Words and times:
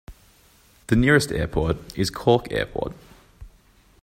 The 0.87 0.95
nearest 0.95 1.31
airport 1.31 1.95
is 1.95 2.09
Cork 2.09 2.51
Airport. 2.51 2.93